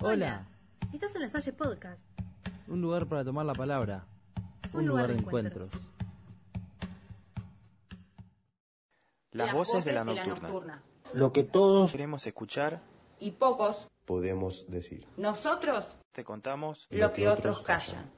[0.00, 0.46] Hola.
[0.92, 2.04] Estás en la Salle Podcast.
[2.68, 4.06] Un lugar para tomar la palabra.
[4.72, 5.70] Un, lugar, de encuentros.
[9.32, 10.84] Las, voces, de, la, nocturna.
[11.14, 12.80] Lo que todos queremos escuchar
[13.18, 15.04] y pocos podemos decir.
[15.16, 18.08] Nosotros te contamos lo, que, otros callan.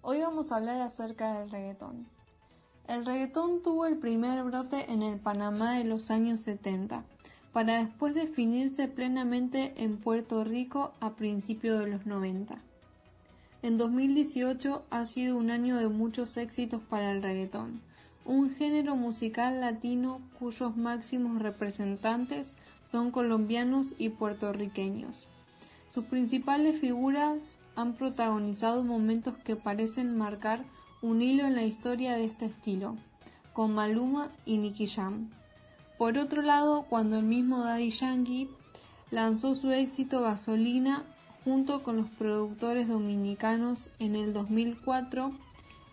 [0.00, 2.08] Hoy vamos a hablar acerca del reggaetón.
[2.88, 7.04] El reggaetón tuvo el primer brote en el Panamá de los años 70,
[7.52, 12.58] para después definirse plenamente en Puerto Rico a principios de los 90.
[13.62, 17.80] En 2018 ha sido un año de muchos éxitos para el reggaetón,
[18.24, 25.28] un género musical latino cuyos máximos representantes son colombianos y puertorriqueños.
[25.90, 27.44] Sus principales figuras
[27.74, 30.64] han protagonizado momentos que parecen marcar
[31.00, 32.96] un hilo en la historia de este estilo,
[33.52, 35.30] con Maluma y Nicky Jam.
[36.02, 38.48] Por otro lado, cuando el mismo Daddy Yankee
[39.12, 41.04] lanzó su éxito Gasolina
[41.44, 45.30] junto con los productores dominicanos en el 2004,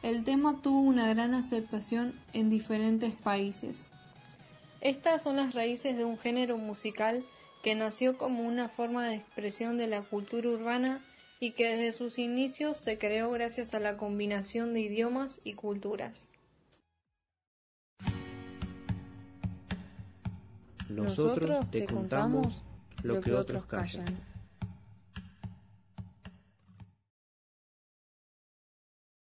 [0.02, 3.88] el tema tuvo una gran aceptación en diferentes países.
[4.82, 7.24] Estas son las raíces de un género musical
[7.62, 11.06] que nació como una forma de expresión de la cultura urbana
[11.40, 16.28] y que desde sus inicios se creó gracias a la combinación de idiomas y culturas.
[20.90, 22.62] Nosotros te contamos
[23.04, 24.06] lo que otros callan.